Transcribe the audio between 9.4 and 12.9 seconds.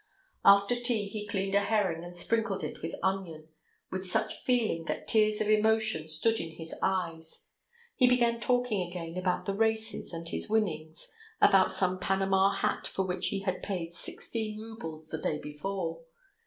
the races and his winnings, about some Panama hat